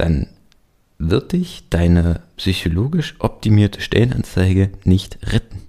dann 0.00 0.28
wird 0.98 1.32
dich 1.32 1.64
deine 1.68 2.22
psychologisch 2.38 3.16
optimierte 3.18 3.82
Stellenanzeige 3.82 4.70
nicht 4.84 5.18
retten. 5.30 5.60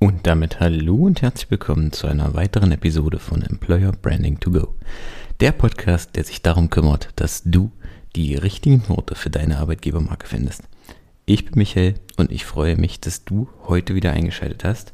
Und 0.00 0.26
damit 0.26 0.60
hallo 0.60 0.96
und 0.96 1.22
herzlich 1.22 1.50
willkommen 1.50 1.92
zu 1.92 2.08
einer 2.08 2.34
weiteren 2.34 2.72
Episode 2.72 3.18
von 3.18 3.40
Employer 3.40 3.92
Branding 3.92 4.38
to 4.38 4.50
Go. 4.50 4.74
Der 5.40 5.52
Podcast, 5.52 6.14
der 6.14 6.24
sich 6.24 6.42
darum 6.42 6.68
kümmert, 6.68 7.08
dass 7.16 7.42
du 7.46 7.72
die 8.14 8.34
richtigen 8.34 8.86
Worte 8.90 9.14
für 9.14 9.30
deine 9.30 9.56
Arbeitgebermarke 9.56 10.26
findest. 10.26 10.62
Ich 11.24 11.46
bin 11.46 11.54
Michael 11.56 11.94
und 12.18 12.30
ich 12.30 12.44
freue 12.44 12.76
mich, 12.76 13.00
dass 13.00 13.24
du 13.24 13.48
heute 13.66 13.94
wieder 13.94 14.12
eingeschaltet 14.12 14.62
hast. 14.62 14.92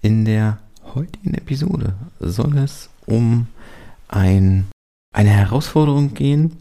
In 0.00 0.24
der 0.24 0.58
heutigen 0.94 1.34
Episode 1.34 1.96
soll 2.18 2.56
es 2.56 2.88
um 3.04 3.46
ein 4.08 4.66
eine 5.14 5.30
Herausforderung 5.30 6.12
gehen, 6.12 6.56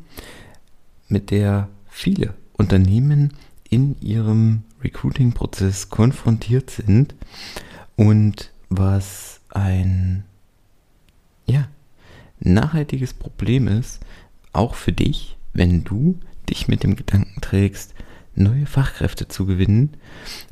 mit 1.07 1.31
der 1.31 1.69
viele 1.89 2.35
Unternehmen 2.53 3.33
in 3.67 3.99
ihrem 3.99 4.61
Recruiting-Prozess 4.83 5.89
konfrontiert 5.89 6.69
sind 6.69 7.15
und 7.95 8.51
was 8.69 9.41
ein 9.49 10.23
ja, 11.45 11.67
nachhaltiges 12.39 13.13
Problem 13.13 13.67
ist, 13.67 14.01
auch 14.51 14.75
für 14.75 14.91
dich, 14.91 15.35
wenn 15.53 15.83
du 15.83 16.19
dich 16.49 16.67
mit 16.67 16.83
dem 16.83 16.95
Gedanken 16.95 17.41
trägst, 17.41 17.95
neue 18.35 18.67
Fachkräfte 18.67 19.27
zu 19.27 19.45
gewinnen 19.47 19.97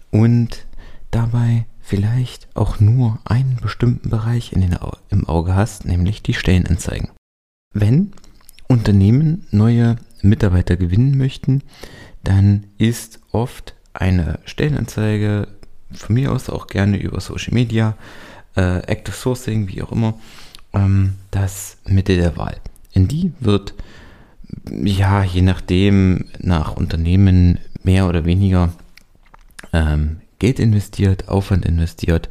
und 0.09 0.65
dabei 1.11 1.65
vielleicht 1.79 2.47
auch 2.55 2.79
nur 2.79 3.19
einen 3.25 3.57
bestimmten 3.61 4.09
Bereich 4.09 4.53
in 4.53 4.61
den, 4.61 4.77
im 5.09 5.27
Auge 5.27 5.55
hast, 5.55 5.85
nämlich 5.85 6.23
die 6.23 6.33
Stellenanzeigen. 6.33 7.09
Wenn 7.73 8.13
Unternehmen 8.67 9.45
neue 9.51 9.97
Mitarbeiter 10.21 10.77
gewinnen 10.77 11.17
möchten, 11.17 11.63
dann 12.23 12.67
ist 12.77 13.19
oft 13.31 13.75
eine 13.93 14.39
Stellenanzeige, 14.45 15.47
von 15.91 16.15
mir 16.15 16.31
aus 16.31 16.49
auch 16.49 16.67
gerne 16.67 16.97
über 16.97 17.19
Social 17.19 17.53
Media, 17.53 17.97
äh, 18.55 18.79
Active 18.79 19.15
Sourcing, 19.15 19.67
wie 19.67 19.81
auch 19.81 19.91
immer, 19.91 20.13
ähm, 20.73 21.15
das 21.31 21.77
Mittel 21.85 22.17
der 22.17 22.37
Wahl. 22.37 22.57
In 22.93 23.07
die 23.07 23.33
wird, 23.39 23.73
ja, 24.69 25.23
je 25.23 25.41
nachdem, 25.41 26.25
nach 26.39 26.75
Unternehmen 26.75 27.59
mehr 27.83 28.07
oder 28.07 28.25
weniger 28.25 28.71
ähm, 29.73 30.21
Geld 30.41 30.59
investiert, 30.59 31.27
Aufwand 31.27 31.65
investiert, 31.65 32.27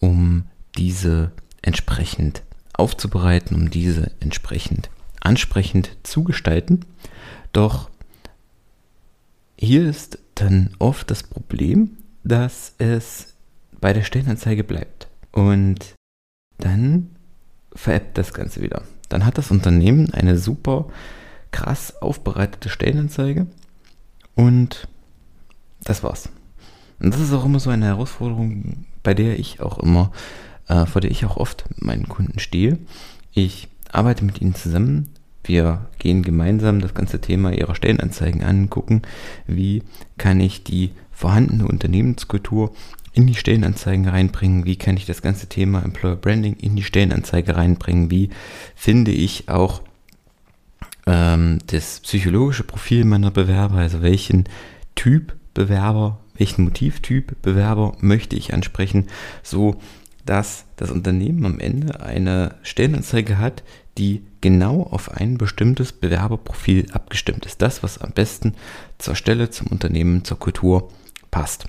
um 0.00 0.44
diese 0.78 1.32
entsprechend 1.60 2.42
aufzubereiten, 2.72 3.54
um 3.54 3.68
diese 3.68 4.10
entsprechend 4.20 4.88
ansprechend 5.20 5.90
zu 6.02 6.24
gestalten. 6.24 6.86
Doch 7.52 7.90
hier 9.58 9.86
ist 9.86 10.18
dann 10.34 10.70
oft 10.78 11.10
das 11.10 11.24
Problem, 11.24 11.98
dass 12.24 12.74
es 12.78 13.34
bei 13.82 13.92
der 13.92 14.02
Stellenanzeige 14.02 14.64
bleibt. 14.64 15.08
Und 15.30 15.94
dann 16.56 17.10
veräppt 17.74 18.16
das 18.16 18.32
Ganze 18.32 18.62
wieder. 18.62 18.82
Dann 19.10 19.26
hat 19.26 19.36
das 19.36 19.50
Unternehmen 19.50 20.10
eine 20.14 20.38
super 20.38 20.88
krass 21.50 22.00
aufbereitete 22.00 22.70
Stellenanzeige 22.70 23.46
und 24.34 24.88
das 25.84 26.02
war's. 26.02 26.30
Und 27.00 27.12
das 27.12 27.20
ist 27.20 27.32
auch 27.32 27.44
immer 27.44 27.60
so 27.60 27.70
eine 27.70 27.86
Herausforderung, 27.86 28.86
bei 29.02 29.14
der 29.14 29.38
ich 29.38 29.60
auch 29.60 29.78
immer 29.78 30.12
äh, 30.68 30.86
vor 30.86 31.00
der 31.00 31.10
ich 31.10 31.24
auch 31.24 31.36
oft 31.36 31.64
mit 31.70 31.82
meinen 31.82 32.08
Kunden 32.08 32.38
stehe. 32.38 32.78
Ich 33.32 33.68
arbeite 33.90 34.24
mit 34.24 34.40
ihnen 34.40 34.54
zusammen. 34.54 35.10
Wir 35.44 35.86
gehen 35.98 36.22
gemeinsam 36.22 36.80
das 36.80 36.94
ganze 36.94 37.20
Thema 37.20 37.52
ihrer 37.52 37.76
Stellenanzeigen 37.76 38.42
an, 38.42 38.68
gucken, 38.68 39.02
wie 39.46 39.82
kann 40.18 40.40
ich 40.40 40.64
die 40.64 40.90
vorhandene 41.12 41.66
Unternehmenskultur 41.66 42.74
in 43.12 43.26
die 43.26 43.36
Stellenanzeigen 43.36 44.08
reinbringen, 44.08 44.64
wie 44.64 44.76
kann 44.76 44.96
ich 44.96 45.06
das 45.06 45.22
ganze 45.22 45.48
Thema 45.48 45.82
Employer 45.82 46.16
Branding 46.16 46.56
in 46.56 46.74
die 46.74 46.82
Stellenanzeige 46.82 47.56
reinbringen, 47.56 48.10
wie 48.10 48.30
finde 48.74 49.12
ich 49.12 49.48
auch 49.48 49.82
ähm, 51.06 51.60
das 51.68 52.00
psychologische 52.00 52.64
Profil 52.64 53.04
meiner 53.04 53.30
Bewerber, 53.30 53.76
also 53.76 54.02
welchen 54.02 54.44
Typ 54.96 55.34
Bewerber, 55.54 56.18
welchen 56.38 56.64
Motivtyp 56.64 57.40
Bewerber 57.42 57.96
möchte 58.00 58.36
ich 58.36 58.54
ansprechen, 58.54 59.06
so 59.42 59.76
dass 60.24 60.64
das 60.76 60.90
Unternehmen 60.90 61.46
am 61.46 61.60
Ende 61.60 62.00
eine 62.00 62.56
Stellenanzeige 62.62 63.38
hat, 63.38 63.62
die 63.96 64.24
genau 64.40 64.82
auf 64.82 65.10
ein 65.10 65.38
bestimmtes 65.38 65.92
Bewerberprofil 65.92 66.90
abgestimmt 66.92 67.46
ist. 67.46 67.62
Das, 67.62 67.82
was 67.82 67.98
am 67.98 68.12
besten 68.12 68.54
zur 68.98 69.14
Stelle, 69.14 69.50
zum 69.50 69.68
Unternehmen, 69.68 70.24
zur 70.24 70.38
Kultur 70.38 70.90
passt. 71.30 71.66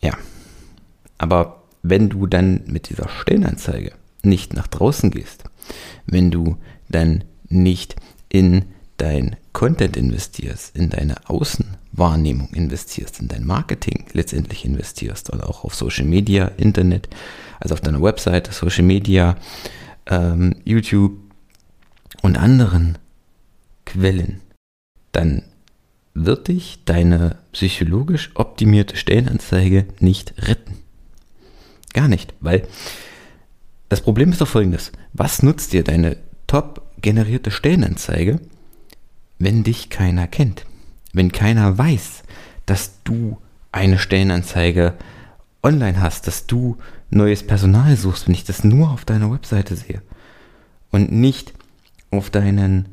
Ja, 0.00 0.16
aber 1.18 1.64
wenn 1.82 2.08
du 2.08 2.26
dann 2.26 2.62
mit 2.66 2.88
dieser 2.88 3.08
Stellenanzeige 3.08 3.92
nicht 4.22 4.54
nach 4.54 4.68
draußen 4.68 5.10
gehst, 5.10 5.44
wenn 6.06 6.30
du 6.30 6.56
dann 6.88 7.24
nicht 7.48 7.96
in 8.28 8.64
dein 8.98 9.36
Content 9.52 9.96
investierst, 9.96 10.76
in 10.76 10.90
deine 10.90 11.28
Außenwahrnehmung 11.28 12.50
investierst, 12.52 13.20
in 13.20 13.28
dein 13.28 13.46
Marketing 13.46 14.04
letztendlich 14.12 14.64
investierst 14.64 15.32
oder 15.32 15.48
auch 15.48 15.64
auf 15.64 15.74
Social 15.74 16.04
Media, 16.04 16.46
Internet, 16.56 17.08
also 17.58 17.74
auf 17.74 17.80
deiner 17.80 18.02
Website, 18.02 18.52
Social 18.52 18.84
Media, 18.84 19.36
ähm, 20.06 20.56
YouTube 20.64 21.18
und 22.22 22.36
anderen 22.36 22.98
Quellen, 23.86 24.40
dann 25.12 25.42
wird 26.14 26.48
dich 26.48 26.80
deine 26.84 27.36
psychologisch 27.52 28.30
optimierte 28.34 28.96
Stellenanzeige 28.96 29.86
nicht 30.00 30.34
retten. 30.46 30.76
Gar 31.94 32.08
nicht, 32.08 32.34
weil 32.40 32.66
das 33.88 34.00
Problem 34.00 34.32
ist 34.32 34.40
doch 34.40 34.48
folgendes. 34.48 34.92
Was 35.12 35.42
nutzt 35.42 35.72
dir 35.72 35.84
deine 35.84 36.16
top 36.46 36.82
generierte 37.00 37.50
Stellenanzeige, 37.50 38.40
wenn 39.38 39.64
dich 39.64 39.90
keiner 39.90 40.26
kennt? 40.26 40.66
Wenn 41.12 41.32
keiner 41.32 41.76
weiß, 41.76 42.22
dass 42.66 43.02
du 43.04 43.38
eine 43.72 43.98
Stellenanzeige 43.98 44.94
online 45.62 46.00
hast, 46.00 46.26
dass 46.26 46.46
du 46.46 46.76
neues 47.10 47.46
Personal 47.46 47.96
suchst, 47.96 48.26
wenn 48.26 48.34
ich 48.34 48.44
das 48.44 48.64
nur 48.64 48.90
auf 48.90 49.04
deiner 49.04 49.30
Webseite 49.30 49.76
sehe 49.76 50.02
und 50.90 51.12
nicht 51.12 51.54
auf 52.10 52.30
deinen 52.30 52.88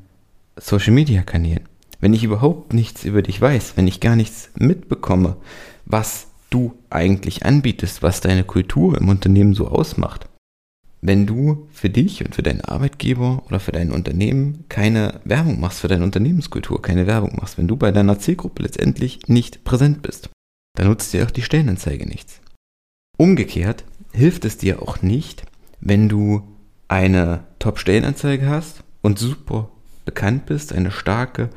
Social 0.57 0.93
Media 0.93 1.23
Kanälen. 1.23 1.67
Wenn 1.99 2.13
ich 2.13 2.23
überhaupt 2.23 2.73
nichts 2.73 3.03
über 3.03 3.21
dich 3.21 3.39
weiß, 3.39 3.77
wenn 3.77 3.87
ich 3.87 3.99
gar 3.99 4.15
nichts 4.15 4.49
mitbekomme, 4.55 5.37
was 5.85 6.27
du 6.49 6.75
eigentlich 6.89 7.45
anbietest, 7.45 8.03
was 8.03 8.21
deine 8.21 8.43
Kultur 8.43 8.97
im 8.97 9.09
Unternehmen 9.09 9.53
so 9.53 9.67
ausmacht. 9.67 10.27
Wenn 11.07 11.27
du 11.27 11.67
für 11.71 11.91
dich 11.91 12.25
und 12.25 12.33
für 12.33 12.41
deinen 12.41 12.61
Arbeitgeber 12.61 13.43
oder 13.45 13.59
für 13.59 13.71
dein 13.71 13.91
Unternehmen 13.91 14.65
keine 14.69 15.21
Werbung 15.23 15.59
machst, 15.59 15.81
für 15.81 15.87
deine 15.87 16.03
Unternehmenskultur 16.03 16.81
keine 16.81 17.05
Werbung 17.05 17.35
machst, 17.35 17.59
wenn 17.59 17.67
du 17.67 17.75
bei 17.75 17.91
deiner 17.91 18.17
Zielgruppe 18.17 18.63
letztendlich 18.63 19.19
nicht 19.27 19.63
präsent 19.63 20.01
bist, 20.01 20.31
dann 20.75 20.87
nutzt 20.87 21.13
dir 21.13 21.23
auch 21.23 21.29
die 21.29 21.43
Stellenanzeige 21.43 22.07
nichts. 22.07 22.41
Umgekehrt 23.19 23.83
hilft 24.13 24.45
es 24.45 24.57
dir 24.57 24.81
auch 24.81 25.03
nicht, 25.03 25.43
wenn 25.79 26.09
du 26.09 26.41
eine 26.87 27.43
Top-Stellenanzeige 27.59 28.49
hast 28.49 28.83
und 29.03 29.19
super 29.19 29.69
bekannt 30.05 30.47
bist, 30.47 30.73
eine 30.73 30.89
starke 30.89 31.51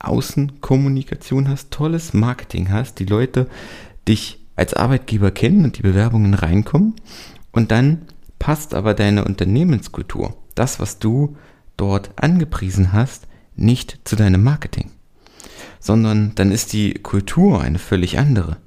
Außenkommunikation 0.00 1.48
hast, 1.48 1.70
tolles 1.70 2.14
Marketing 2.14 2.72
hast, 2.72 2.98
die 2.98 3.06
Leute 3.06 3.46
dich 4.08 4.44
als 4.56 4.74
Arbeitgeber 4.74 5.30
kennen 5.30 5.64
und 5.64 5.78
die 5.78 5.82
Bewerbungen 5.82 6.34
reinkommen 6.34 6.96
und 7.52 7.70
dann 7.70 8.02
passt 8.38 8.74
aber 8.74 8.94
deine 8.94 9.24
Unternehmenskultur, 9.24 10.36
das, 10.54 10.80
was 10.80 10.98
du 10.98 11.36
dort 11.76 12.10
angepriesen 12.16 12.92
hast, 12.92 13.26
nicht 13.56 14.00
zu 14.04 14.16
deinem 14.16 14.42
Marketing, 14.42 14.90
sondern 15.80 16.34
dann 16.34 16.52
ist 16.52 16.72
die 16.72 16.94
Kultur 16.94 17.60
eine 17.60 17.78
völlig 17.78 18.18
andere. 18.18 18.58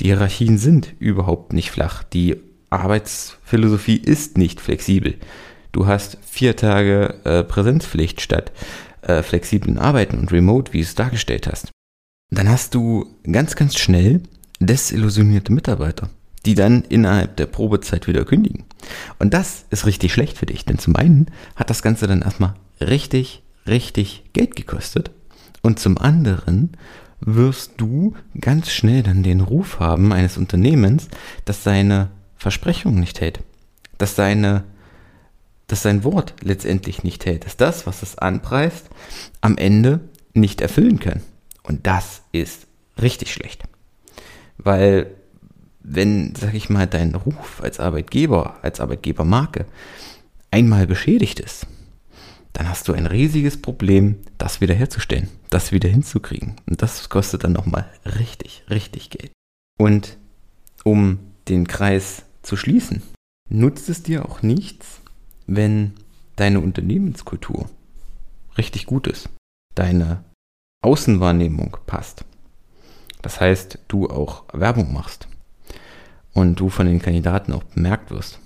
Die 0.00 0.06
Hierarchien 0.06 0.58
sind 0.58 0.94
überhaupt 0.98 1.52
nicht 1.52 1.70
flach. 1.70 2.02
Die 2.02 2.36
Arbeitsphilosophie 2.70 3.96
ist 3.96 4.36
nicht 4.36 4.60
flexibel. 4.60 5.14
Du 5.72 5.86
hast 5.86 6.18
vier 6.24 6.56
Tage 6.56 7.14
äh, 7.24 7.44
Präsenzpflicht 7.44 8.20
statt 8.20 8.52
äh, 9.02 9.22
flexiblen 9.22 9.78
Arbeiten 9.78 10.18
und 10.18 10.32
Remote, 10.32 10.72
wie 10.72 10.78
du 10.78 10.84
es 10.84 10.94
dargestellt 10.94 11.46
hast. 11.46 11.70
Dann 12.30 12.48
hast 12.48 12.74
du 12.74 13.06
ganz, 13.30 13.54
ganz 13.54 13.78
schnell 13.78 14.22
desillusionierte 14.58 15.52
Mitarbeiter, 15.52 16.10
die 16.46 16.54
dann 16.54 16.82
innerhalb 16.82 17.36
der 17.36 17.46
Probezeit 17.46 18.06
wieder 18.06 18.24
kündigen. 18.24 18.64
Und 19.18 19.34
das 19.34 19.64
ist 19.70 19.86
richtig 19.86 20.12
schlecht 20.12 20.38
für 20.38 20.46
dich, 20.46 20.64
denn 20.64 20.78
zum 20.78 20.96
einen 20.96 21.26
hat 21.56 21.70
das 21.70 21.82
Ganze 21.82 22.06
dann 22.06 22.22
erstmal 22.22 22.54
richtig, 22.80 23.42
richtig 23.66 24.24
Geld 24.32 24.54
gekostet 24.54 25.10
und 25.62 25.80
zum 25.80 25.98
anderen 25.98 26.76
wirst 27.20 27.72
du 27.78 28.14
ganz 28.40 28.70
schnell 28.70 29.02
dann 29.02 29.22
den 29.22 29.40
Ruf 29.40 29.80
haben 29.80 30.12
eines 30.12 30.36
Unternehmens, 30.36 31.08
das 31.44 31.64
seine 31.64 32.10
Versprechungen 32.36 33.00
nicht 33.00 33.20
hält, 33.20 33.40
das 33.98 34.14
seine 34.14 34.64
dass 35.66 35.82
sein 35.82 36.04
Wort 36.04 36.34
letztendlich 36.42 37.02
nicht 37.02 37.26
hält, 37.26 37.44
dass 37.44 37.56
das, 37.56 37.88
was 37.88 38.02
es 38.02 38.16
anpreist, 38.18 38.88
am 39.40 39.58
Ende 39.58 40.00
nicht 40.32 40.60
erfüllen 40.60 41.00
kann. 41.00 41.22
Und 41.64 41.88
das 41.88 42.22
ist 42.30 42.68
richtig 43.02 43.32
schlecht. 43.32 43.64
Weil 44.58 45.10
wenn, 45.88 46.34
sag 46.34 46.54
ich 46.54 46.68
mal, 46.68 46.86
dein 46.86 47.14
Ruf 47.14 47.60
als 47.62 47.78
Arbeitgeber, 47.78 48.58
als 48.62 48.80
Arbeitgebermarke 48.80 49.66
einmal 50.50 50.86
beschädigt 50.86 51.38
ist, 51.38 51.66
dann 52.52 52.68
hast 52.68 52.88
du 52.88 52.92
ein 52.92 53.06
riesiges 53.06 53.60
Problem, 53.60 54.16
das 54.36 54.60
wiederherzustellen, 54.60 55.28
das 55.50 55.72
wieder 55.72 55.88
hinzukriegen. 55.88 56.56
Und 56.68 56.82
das 56.82 57.08
kostet 57.08 57.44
dann 57.44 57.52
nochmal 57.52 57.88
richtig, 58.18 58.64
richtig 58.68 59.10
Geld. 59.10 59.30
Und 59.78 60.16
um 60.82 61.18
den 61.48 61.68
Kreis 61.68 62.24
zu 62.42 62.56
schließen, 62.56 63.02
nutzt 63.48 63.88
es 63.88 64.02
dir 64.02 64.24
auch 64.24 64.42
nichts, 64.42 65.00
wenn 65.46 65.92
deine 66.34 66.60
Unternehmenskultur 66.60 67.70
richtig 68.58 68.86
gut 68.86 69.06
ist, 69.06 69.28
deine 69.74 70.24
Außenwahrnehmung 70.82 71.76
passt. 71.86 72.24
Das 73.22 73.40
heißt, 73.40 73.78
du 73.88 74.08
auch 74.08 74.44
Werbung 74.52 74.92
machst 74.92 75.28
und 76.36 76.60
du 76.60 76.68
von 76.68 76.86
den 76.86 77.00
Kandidaten 77.00 77.52
auch 77.52 77.64
bemerkt 77.64 78.10
wirst. 78.10 78.38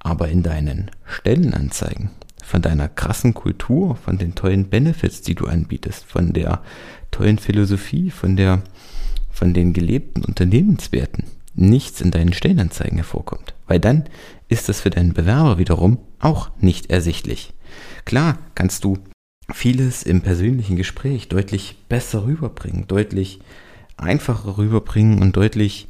Aber 0.00 0.28
in 0.28 0.42
deinen 0.42 0.90
Stellenanzeigen, 1.06 2.10
von 2.42 2.60
deiner 2.60 2.88
krassen 2.88 3.32
Kultur, 3.32 3.94
von 3.94 4.18
den 4.18 4.34
tollen 4.34 4.68
Benefits, 4.68 5.22
die 5.22 5.36
du 5.36 5.46
anbietest, 5.46 6.04
von 6.04 6.32
der 6.32 6.62
tollen 7.12 7.38
Philosophie, 7.38 8.10
von 8.10 8.34
der, 8.34 8.62
von 9.30 9.54
den 9.54 9.72
gelebten 9.72 10.24
Unternehmenswerten, 10.24 11.26
nichts 11.54 12.00
in 12.00 12.10
deinen 12.10 12.32
Stellenanzeigen 12.32 12.96
hervorkommt. 12.96 13.54
Weil 13.68 13.78
dann 13.78 14.04
ist 14.48 14.68
das 14.68 14.80
für 14.80 14.90
deinen 14.90 15.12
Bewerber 15.12 15.58
wiederum 15.58 15.98
auch 16.18 16.50
nicht 16.58 16.90
ersichtlich. 16.90 17.52
Klar 18.04 18.36
kannst 18.56 18.82
du 18.82 18.98
vieles 19.52 20.02
im 20.02 20.22
persönlichen 20.22 20.74
Gespräch 20.74 21.28
deutlich 21.28 21.76
besser 21.88 22.24
rüberbringen, 22.24 22.88
deutlich 22.88 23.38
einfacher 23.96 24.58
rüberbringen 24.58 25.22
und 25.22 25.36
deutlich 25.36 25.86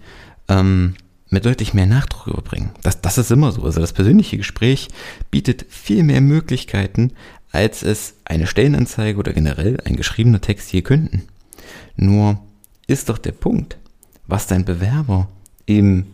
ähm, 0.49 0.95
mit 1.33 1.47
deutlich 1.47 1.73
mehr 1.75 1.87
Nachdruck 1.87 2.27
rüberbringen. 2.27 2.71
Das, 2.83 3.01
das 3.01 3.19
ist 3.19 3.31
immer 3.31 3.53
so. 3.53 3.63
Also 3.63 3.81
das 3.81 3.93
persönliche 3.93 4.37
Gespräch 4.37 4.89
bietet 5.31 5.67
viel 5.69 6.03
mehr 6.03 6.21
Möglichkeiten, 6.21 7.13
als 7.51 7.83
es 7.83 8.15
eine 8.25 8.47
Stellenanzeige 8.47 9.19
oder 9.19 9.33
generell 9.33 9.79
ein 9.85 9.97
geschriebener 9.97 10.41
Text 10.41 10.69
hier 10.69 10.83
könnten. 10.83 11.23
Nur 11.97 12.39
ist 12.87 13.09
doch 13.09 13.19
der 13.19 13.33
Punkt, 13.33 13.79
was 14.27 14.47
dein 14.47 14.65
Bewerber 14.65 15.29
im 15.67 16.07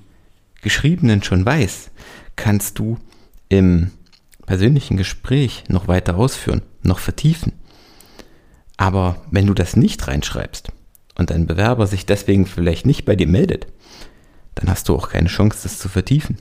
Geschriebenen 0.62 1.23
schon 1.23 1.44
weiß, 1.44 1.91
kannst 2.37 2.79
du 2.79 2.99
im 3.49 3.91
persönlichen 4.47 4.97
Gespräch 4.97 5.65
noch 5.69 5.88
weiter 5.88 6.17
ausführen, 6.17 6.62
noch 6.82 7.00
vertiefen. 7.00 7.53
Aber 8.76 9.20
wenn 9.31 9.47
du 9.47 9.55
das 9.55 9.76
nicht 9.76 10.06
reinschreibst 10.06 10.73
und 11.17 11.31
dein 11.31 11.47
Bewerber 11.47 11.87
sich 11.88 12.06
deswegen 12.06 12.47
vielleicht 12.47 12.87
nicht 12.87 13.05
bei 13.05 13.17
dir 13.17 13.26
meldet, 13.26 13.67
dann 14.58 14.69
hast 14.69 14.88
du 14.88 14.96
auch 14.96 15.08
keine 15.08 15.28
Chance, 15.28 15.60
das 15.62 15.78
zu 15.78 15.88
vertiefen. 15.88 16.38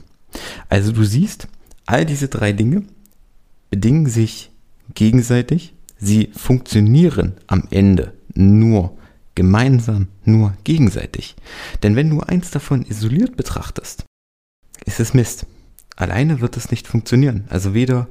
Also 0.68 0.90
du 0.92 1.04
siehst, 1.04 1.46
all 1.86 2.04
diese 2.04 2.28
drei 2.28 2.52
Dinge 2.52 2.82
bedingen 3.70 4.06
sich 4.06 4.50
gegenseitig, 4.94 5.74
sie 5.98 6.30
funktionieren 6.34 7.34
am 7.46 7.68
Ende 7.70 8.12
nur 8.34 8.96
gemeinsam, 9.36 10.08
nur 10.24 10.54
gegenseitig. 10.64 11.36
Denn 11.84 11.94
wenn 11.94 12.10
du 12.10 12.20
eins 12.20 12.50
davon 12.50 12.84
isoliert 12.84 13.36
betrachtest, 13.36 14.04
ist 14.84 14.98
es 14.98 15.14
Mist. 15.14 15.46
Alleine 15.94 16.40
wird 16.40 16.56
es 16.56 16.72
nicht 16.72 16.88
funktionieren. 16.88 17.44
Also 17.48 17.72
weder 17.72 18.08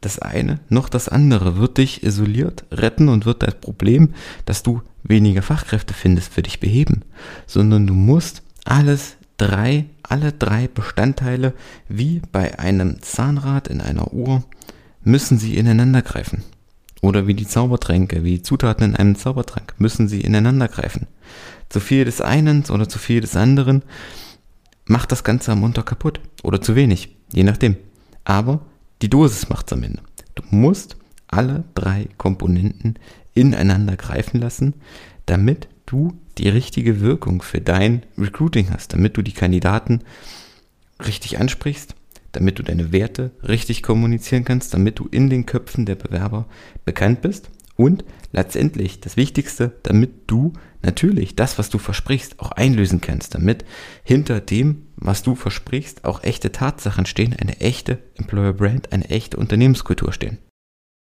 das 0.00 0.18
eine 0.18 0.58
noch 0.68 0.88
das 0.88 1.08
andere 1.08 1.58
wird 1.58 1.78
dich 1.78 2.02
isoliert 2.02 2.64
retten 2.72 3.08
und 3.08 3.26
wird 3.26 3.42
das 3.42 3.54
Problem, 3.60 4.14
dass 4.46 4.62
du 4.62 4.82
weniger 5.02 5.42
Fachkräfte 5.42 5.94
findest, 5.94 6.32
für 6.32 6.42
dich 6.42 6.60
beheben, 6.60 7.02
sondern 7.46 7.86
du 7.86 7.94
musst 7.94 8.42
alles 8.64 9.16
drei, 9.36 9.86
alle 10.02 10.32
drei 10.32 10.68
Bestandteile 10.68 11.54
wie 11.88 12.22
bei 12.30 12.58
einem 12.58 13.02
Zahnrad 13.02 13.68
in 13.68 13.80
einer 13.80 14.12
Uhr 14.12 14.44
müssen 15.02 15.38
sie 15.38 15.56
ineinander 15.56 16.02
greifen. 16.02 16.44
Oder 17.00 17.26
wie 17.26 17.34
die 17.34 17.46
Zaubertränke, 17.46 18.22
wie 18.22 18.42
Zutaten 18.42 18.90
in 18.90 18.96
einem 18.96 19.16
Zaubertrank 19.16 19.74
müssen 19.78 20.06
sie 20.08 20.20
ineinander 20.20 20.68
greifen. 20.68 21.08
Zu 21.68 21.80
viel 21.80 22.04
des 22.04 22.20
einen 22.20 22.64
oder 22.70 22.88
zu 22.88 22.98
viel 22.98 23.20
des 23.20 23.34
anderen 23.34 23.82
macht 24.86 25.10
das 25.10 25.24
Ganze 25.24 25.50
am 25.50 25.64
Unter 25.64 25.82
kaputt. 25.82 26.20
Oder 26.44 26.60
zu 26.60 26.76
wenig, 26.76 27.16
je 27.32 27.42
nachdem. 27.42 27.76
Aber 28.24 28.60
die 29.00 29.10
Dosis 29.10 29.48
macht's 29.48 29.72
am 29.72 29.82
Ende. 29.82 30.02
Du 30.36 30.44
musst 30.50 30.96
alle 31.26 31.64
drei 31.74 32.08
Komponenten 32.18 32.98
ineinander 33.34 33.96
greifen 33.96 34.40
lassen, 34.40 34.74
damit 35.26 35.66
du 35.92 36.14
die 36.38 36.48
richtige 36.48 37.00
Wirkung 37.00 37.42
für 37.42 37.60
dein 37.60 38.04
Recruiting 38.16 38.70
hast, 38.70 38.94
damit 38.94 39.16
du 39.16 39.22
die 39.22 39.32
Kandidaten 39.32 40.00
richtig 41.06 41.38
ansprichst, 41.38 41.94
damit 42.32 42.58
du 42.58 42.62
deine 42.62 42.92
Werte 42.92 43.32
richtig 43.46 43.82
kommunizieren 43.82 44.44
kannst, 44.44 44.72
damit 44.72 44.98
du 44.98 45.06
in 45.10 45.28
den 45.28 45.44
Köpfen 45.44 45.84
der 45.84 45.96
Bewerber 45.96 46.46
bekannt 46.84 47.20
bist 47.20 47.50
und 47.76 48.04
letztendlich 48.32 49.00
das 49.00 49.16
Wichtigste, 49.16 49.72
damit 49.82 50.12
du 50.28 50.54
natürlich 50.82 51.36
das, 51.36 51.58
was 51.58 51.68
du 51.68 51.78
versprichst, 51.78 52.40
auch 52.40 52.52
einlösen 52.52 53.00
kannst, 53.00 53.34
damit 53.34 53.64
hinter 54.02 54.40
dem, 54.40 54.86
was 54.96 55.22
du 55.22 55.34
versprichst, 55.34 56.04
auch 56.04 56.22
echte 56.22 56.52
Tatsachen 56.52 57.06
stehen, 57.06 57.36
eine 57.38 57.60
echte 57.60 57.98
Employer 58.16 58.54
Brand, 58.54 58.92
eine 58.92 59.10
echte 59.10 59.36
Unternehmenskultur 59.36 60.12
stehen. 60.12 60.38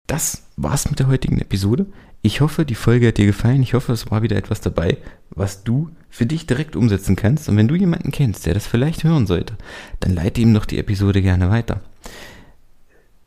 Das 0.06 0.42
war's 0.56 0.90
mit 0.90 0.98
der 0.98 1.06
heutigen 1.06 1.38
Episode. 1.38 1.86
Ich 2.22 2.40
hoffe, 2.40 2.66
die 2.66 2.74
Folge 2.74 3.08
hat 3.08 3.18
dir 3.18 3.26
gefallen. 3.26 3.62
Ich 3.62 3.74
hoffe, 3.74 3.92
es 3.92 4.10
war 4.10 4.22
wieder 4.22 4.36
etwas 4.36 4.60
dabei, 4.60 4.98
was 5.30 5.62
du 5.62 5.90
für 6.10 6.26
dich 6.26 6.46
direkt 6.46 6.76
umsetzen 6.76 7.16
kannst. 7.16 7.48
Und 7.48 7.56
wenn 7.56 7.68
du 7.68 7.76
jemanden 7.76 8.10
kennst, 8.10 8.44
der 8.44 8.54
das 8.54 8.66
vielleicht 8.66 9.04
hören 9.04 9.26
sollte, 9.26 9.56
dann 10.00 10.14
leite 10.14 10.40
ihm 10.40 10.52
doch 10.52 10.66
die 10.66 10.78
Episode 10.78 11.22
gerne 11.22 11.48
weiter. 11.48 11.80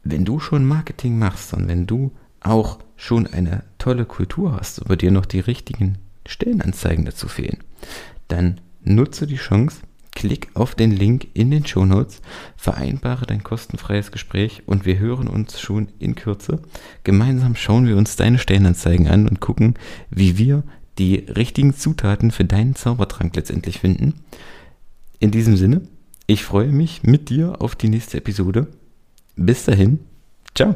Wenn 0.04 0.26
du 0.26 0.40
schon 0.40 0.66
Marketing 0.66 1.18
machst 1.18 1.54
und 1.54 1.68
wenn 1.68 1.88
du 1.88 2.12
auch 2.42 2.80
schon 2.98 3.26
eine 3.28 3.64
tolle 3.78 4.06
Kultur 4.06 4.58
hast, 4.58 4.82
aber 4.82 4.98
dir 4.98 5.12
noch 5.12 5.26
die 5.26 5.40
richtigen 5.40 5.98
Stellenanzeigen 6.26 7.06
dazu 7.06 7.28
fehlen, 7.28 7.60
dann 8.28 8.60
nutze 8.84 9.26
die 9.26 9.38
Chance, 9.38 9.78
klick 10.16 10.50
auf 10.54 10.76
den 10.76 10.92
Link 10.92 11.28
in 11.34 11.52
den 11.52 11.66
Show 11.66 11.86
Notes, 11.86 12.22
vereinbare 12.56 13.26
dein 13.26 13.44
kostenfreies 13.44 14.12
Gespräch 14.12 14.64
und 14.66 14.86
wir 14.86 15.00
hören 15.00 15.28
uns 15.28 15.60
schon 15.60 15.90
in 16.00 16.16
Kürze. 16.16 16.62
Gemeinsam 17.04 17.56
schauen 17.56 17.88
wir 17.88 17.98
uns 17.98 18.16
deine 18.16 18.40
Stellenanzeigen 18.40 19.08
an 19.08 19.28
und 19.28 19.40
gucken, 19.40 19.76
wie 20.10 20.38
wir 20.38 20.64
die 20.98 21.16
richtigen 21.16 21.76
Zutaten 21.76 22.32
für 22.32 22.46
deinen 22.46 22.76
Zaubertrank 22.76 23.36
letztendlich 23.36 23.80
finden. 23.80 24.14
In 25.20 25.32
diesem 25.32 25.58
Sinne, 25.58 25.82
ich 26.28 26.44
freue 26.44 26.70
mich 26.70 27.04
mit 27.04 27.30
dir 27.30 27.62
auf 27.62 27.76
die 27.76 27.90
nächste 27.90 28.18
Episode. 28.18 28.68
Bis 29.36 29.66
dahin, 29.66 30.00
ciao. 30.56 30.76